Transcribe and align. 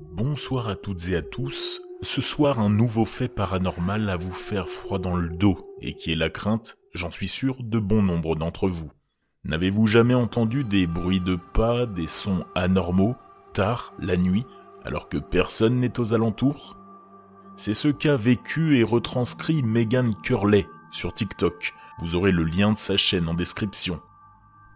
Bonsoir 0.00 0.68
à 0.68 0.76
toutes 0.76 1.08
et 1.08 1.16
à 1.16 1.22
tous. 1.22 1.82
Ce 2.02 2.20
soir, 2.20 2.60
un 2.60 2.70
nouveau 2.70 3.04
fait 3.04 3.28
paranormal 3.28 4.08
à 4.08 4.16
vous 4.16 4.32
faire 4.32 4.68
froid 4.68 4.98
dans 4.98 5.16
le 5.16 5.28
dos, 5.28 5.74
et 5.80 5.94
qui 5.94 6.12
est 6.12 6.16
la 6.16 6.30
crainte, 6.30 6.78
j'en 6.94 7.10
suis 7.10 7.26
sûr, 7.26 7.56
de 7.64 7.80
bon 7.80 8.02
nombre 8.02 8.36
d'entre 8.36 8.68
vous. 8.68 8.92
N'avez-vous 9.44 9.88
jamais 9.88 10.14
entendu 10.14 10.62
des 10.62 10.86
bruits 10.86 11.20
de 11.20 11.36
pas, 11.54 11.86
des 11.86 12.06
sons 12.06 12.44
anormaux, 12.54 13.16
tard, 13.54 13.92
la 13.98 14.16
nuit, 14.16 14.44
alors 14.84 15.08
que 15.08 15.18
personne 15.18 15.80
n'est 15.80 15.98
aux 15.98 16.14
alentours? 16.14 16.76
C'est 17.56 17.74
ce 17.74 17.88
qu'a 17.88 18.16
vécu 18.16 18.78
et 18.78 18.84
retranscrit 18.84 19.64
Megan 19.64 20.14
Curley 20.22 20.66
sur 20.92 21.12
TikTok. 21.12 21.74
Vous 22.00 22.14
aurez 22.14 22.30
le 22.30 22.44
lien 22.44 22.72
de 22.72 22.78
sa 22.78 22.96
chaîne 22.96 23.28
en 23.28 23.34
description. 23.34 24.00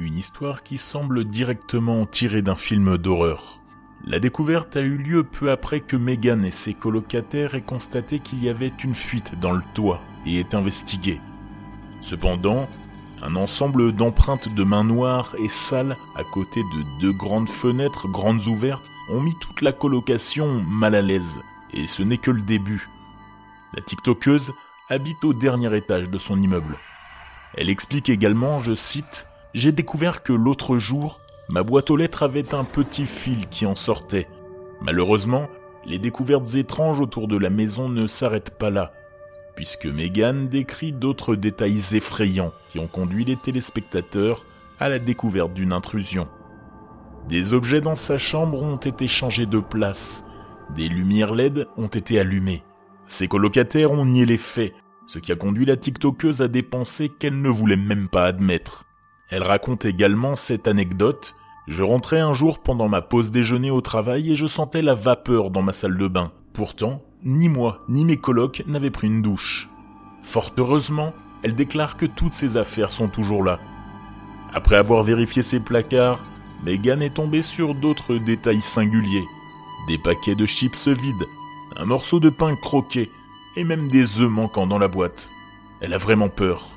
Une 0.00 0.16
histoire 0.16 0.64
qui 0.64 0.76
semble 0.76 1.24
directement 1.24 2.04
tirée 2.04 2.42
d'un 2.42 2.56
film 2.56 2.98
d'horreur. 2.98 3.60
La 4.06 4.18
découverte 4.18 4.76
a 4.76 4.82
eu 4.82 4.98
lieu 4.98 5.24
peu 5.24 5.50
après 5.50 5.80
que 5.80 5.96
Megan 5.96 6.44
et 6.44 6.50
ses 6.50 6.74
colocataires 6.74 7.54
aient 7.54 7.62
constaté 7.62 8.18
qu'il 8.18 8.44
y 8.44 8.50
avait 8.50 8.72
une 8.84 8.94
fuite 8.94 9.38
dans 9.40 9.52
le 9.52 9.62
toit 9.72 10.02
et 10.26 10.38
aient 10.38 10.54
investigué. 10.54 11.20
Cependant, 12.00 12.68
un 13.22 13.34
ensemble 13.34 13.92
d'empreintes 13.92 14.54
de 14.54 14.62
mains 14.62 14.84
noires 14.84 15.34
et 15.38 15.48
sales 15.48 15.96
à 16.16 16.22
côté 16.22 16.60
de 16.60 17.00
deux 17.00 17.12
grandes 17.12 17.48
fenêtres 17.48 18.06
grandes 18.06 18.46
ouvertes 18.46 18.90
ont 19.08 19.22
mis 19.22 19.34
toute 19.40 19.62
la 19.62 19.72
colocation 19.72 20.62
mal 20.68 20.94
à 20.94 21.00
l'aise. 21.00 21.40
Et 21.72 21.86
ce 21.86 22.02
n'est 22.02 22.18
que 22.18 22.30
le 22.30 22.42
début. 22.42 22.90
La 23.72 23.80
TikTokeuse 23.80 24.52
habite 24.90 25.24
au 25.24 25.32
dernier 25.32 25.74
étage 25.74 26.10
de 26.10 26.18
son 26.18 26.40
immeuble. 26.42 26.76
Elle 27.54 27.70
explique 27.70 28.10
également, 28.10 28.58
je 28.58 28.74
cite, 28.74 29.26
j'ai 29.54 29.72
découvert 29.72 30.22
que 30.22 30.34
l'autre 30.34 30.76
jour, 30.76 31.20
ma 31.48 31.62
boîte 31.62 31.90
aux 31.90 31.96
lettres 31.96 32.22
avait 32.22 32.54
un 32.54 32.64
petit 32.64 33.06
fil 33.06 33.48
qui 33.48 33.66
en 33.66 33.74
sortait. 33.74 34.28
Malheureusement, 34.80 35.48
les 35.86 35.98
découvertes 35.98 36.54
étranges 36.54 37.00
autour 37.00 37.28
de 37.28 37.36
la 37.36 37.50
maison 37.50 37.88
ne 37.88 38.06
s'arrêtent 38.06 38.56
pas 38.58 38.70
là, 38.70 38.92
puisque 39.54 39.86
Megan 39.86 40.48
décrit 40.48 40.92
d'autres 40.92 41.36
détails 41.36 41.82
effrayants 41.92 42.52
qui 42.70 42.78
ont 42.78 42.86
conduit 42.86 43.24
les 43.24 43.36
téléspectateurs 43.36 44.44
à 44.80 44.88
la 44.88 44.98
découverte 44.98 45.52
d'une 45.52 45.72
intrusion. 45.72 46.28
Des 47.28 47.54
objets 47.54 47.80
dans 47.80 47.94
sa 47.94 48.18
chambre 48.18 48.62
ont 48.62 48.76
été 48.76 49.08
changés 49.08 49.46
de 49.46 49.58
place, 49.58 50.24
des 50.74 50.88
lumières 50.88 51.34
LED 51.34 51.66
ont 51.76 51.88
été 51.88 52.18
allumées. 52.18 52.62
Ses 53.06 53.28
colocataires 53.28 53.92
ont 53.92 54.06
nié 54.06 54.26
les 54.26 54.38
faits, 54.38 54.74
ce 55.06 55.18
qui 55.18 55.32
a 55.32 55.36
conduit 55.36 55.66
la 55.66 55.76
TikTokeuse 55.76 56.42
à 56.42 56.48
dépenser 56.48 57.08
qu'elle 57.08 57.40
ne 57.40 57.48
voulait 57.48 57.76
même 57.76 58.08
pas 58.08 58.26
admettre. 58.26 58.84
Elle 59.30 59.42
raconte 59.42 59.84
également 59.84 60.36
cette 60.36 60.68
anecdote. 60.68 61.34
Je 61.66 61.82
rentrais 61.82 62.20
un 62.20 62.34
jour 62.34 62.58
pendant 62.58 62.88
ma 62.88 63.00
pause 63.00 63.30
déjeuner 63.30 63.70
au 63.70 63.80
travail 63.80 64.32
et 64.32 64.34
je 64.34 64.46
sentais 64.46 64.82
la 64.82 64.94
vapeur 64.94 65.50
dans 65.50 65.62
ma 65.62 65.72
salle 65.72 65.96
de 65.96 66.08
bain. 66.08 66.32
Pourtant, 66.52 67.02
ni 67.22 67.48
moi 67.48 67.80
ni 67.88 68.04
mes 68.04 68.18
colocs 68.18 68.62
n'avaient 68.66 68.90
pris 68.90 69.06
une 69.06 69.22
douche. 69.22 69.68
Fort 70.22 70.52
heureusement, 70.58 71.14
elle 71.42 71.54
déclare 71.54 71.96
que 71.96 72.06
toutes 72.06 72.32
ses 72.34 72.56
affaires 72.56 72.90
sont 72.90 73.08
toujours 73.08 73.42
là. 73.42 73.58
Après 74.52 74.76
avoir 74.76 75.02
vérifié 75.02 75.42
ses 75.42 75.60
placards, 75.60 76.20
Megan 76.64 77.02
est 77.02 77.14
tombée 77.14 77.42
sur 77.42 77.74
d'autres 77.74 78.16
détails 78.16 78.62
singuliers. 78.62 79.24
Des 79.88 79.98
paquets 79.98 80.34
de 80.34 80.46
chips 80.46 80.88
vides, 80.88 81.26
un 81.76 81.84
morceau 81.84 82.20
de 82.20 82.30
pain 82.30 82.56
croqué 82.56 83.10
et 83.56 83.64
même 83.64 83.88
des 83.88 84.20
œufs 84.20 84.30
manquant 84.30 84.66
dans 84.66 84.78
la 84.78 84.88
boîte. 84.88 85.30
Elle 85.80 85.92
a 85.92 85.98
vraiment 85.98 86.28
peur. 86.28 86.68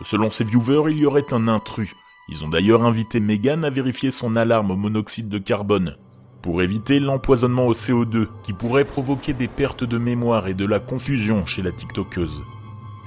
Selon 0.00 0.30
ses 0.30 0.44
viewers, 0.44 0.92
il 0.92 0.98
y 0.98 1.06
aurait 1.06 1.32
un 1.32 1.48
intrus. 1.48 1.94
Ils 2.28 2.44
ont 2.44 2.48
d'ailleurs 2.48 2.84
invité 2.84 3.20
Megan 3.20 3.64
à 3.64 3.70
vérifier 3.70 4.10
son 4.10 4.36
alarme 4.36 4.70
au 4.70 4.76
monoxyde 4.76 5.28
de 5.28 5.38
carbone, 5.38 5.96
pour 6.42 6.62
éviter 6.62 7.00
l'empoisonnement 7.00 7.66
au 7.66 7.72
CO2 7.72 8.28
qui 8.42 8.52
pourrait 8.52 8.84
provoquer 8.84 9.32
des 9.32 9.48
pertes 9.48 9.84
de 9.84 9.98
mémoire 9.98 10.46
et 10.46 10.54
de 10.54 10.66
la 10.66 10.78
confusion 10.78 11.46
chez 11.46 11.62
la 11.62 11.72
TikTokeuse. 11.72 12.44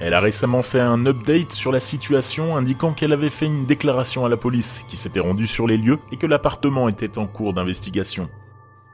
Elle 0.00 0.14
a 0.14 0.20
récemment 0.20 0.62
fait 0.62 0.80
un 0.80 1.06
update 1.06 1.52
sur 1.52 1.70
la 1.70 1.78
situation 1.78 2.56
indiquant 2.56 2.92
qu'elle 2.92 3.12
avait 3.12 3.30
fait 3.30 3.46
une 3.46 3.66
déclaration 3.66 4.26
à 4.26 4.28
la 4.28 4.36
police 4.36 4.84
qui 4.88 4.96
s'était 4.96 5.20
rendue 5.20 5.46
sur 5.46 5.68
les 5.68 5.76
lieux 5.76 6.00
et 6.10 6.16
que 6.16 6.26
l'appartement 6.26 6.88
était 6.88 7.18
en 7.18 7.28
cours 7.28 7.54
d'investigation. 7.54 8.28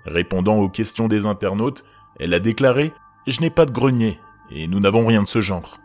Répondant 0.05 0.57
aux 0.57 0.69
questions 0.69 1.09
des 1.09 1.25
internautes, 1.25 1.85
elle 2.21 2.35
a 2.35 2.41
déclaré 2.41 2.93
Je 3.27 3.41
n'ai 3.41 3.51
pas 3.51 3.65
de 3.65 3.73
grenier 3.73 4.19
et 4.51 4.67
nous 4.67 4.81
n'avons 4.81 5.07
rien 5.07 5.23
de 5.23 5.29
ce 5.29 5.41
genre. 5.41 5.79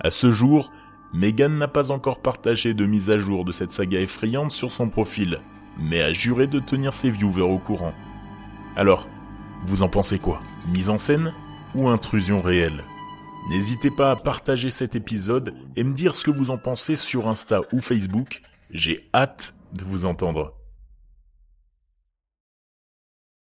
À 0.00 0.10
ce 0.10 0.30
jour, 0.30 0.70
Megan 1.14 1.58
n'a 1.58 1.68
pas 1.68 1.92
encore 1.92 2.18
partagé 2.18 2.74
de 2.74 2.86
mise 2.86 3.08
à 3.08 3.18
jour 3.18 3.44
de 3.44 3.52
cette 3.52 3.70
saga 3.70 4.00
effrayante 4.00 4.50
sur 4.50 4.72
son 4.72 4.88
profil, 4.88 5.38
mais 5.78 6.02
a 6.02 6.12
juré 6.12 6.48
de 6.48 6.58
tenir 6.58 6.92
ses 6.92 7.08
viewers 7.08 7.42
au 7.42 7.58
courant. 7.58 7.94
Alors, 8.74 9.08
vous 9.64 9.82
en 9.82 9.88
pensez 9.88 10.18
quoi? 10.18 10.42
Mise 10.66 10.90
en 10.90 10.98
scène 10.98 11.32
ou 11.76 11.88
intrusion 11.88 12.42
réelle? 12.42 12.82
N'hésitez 13.48 13.92
pas 13.92 14.10
à 14.10 14.16
partager 14.16 14.70
cet 14.70 14.96
épisode 14.96 15.54
et 15.76 15.84
me 15.84 15.94
dire 15.94 16.16
ce 16.16 16.24
que 16.24 16.32
vous 16.32 16.50
en 16.50 16.58
pensez 16.58 16.96
sur 16.96 17.28
Insta 17.28 17.60
ou 17.72 17.80
Facebook. 17.80 18.42
J'ai 18.70 19.08
hâte 19.14 19.54
de 19.72 19.84
vous 19.84 20.06
entendre. 20.06 20.52